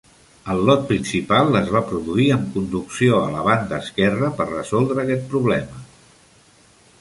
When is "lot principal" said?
0.67-1.57